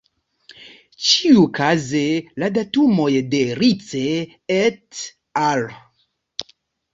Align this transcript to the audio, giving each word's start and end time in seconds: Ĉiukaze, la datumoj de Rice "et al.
Ĉiukaze, 1.09 2.01
la 2.43 2.49
datumoj 2.55 3.11
de 3.35 3.43
Rice 3.59 4.01
"et 4.63 5.03
al. 5.51 5.69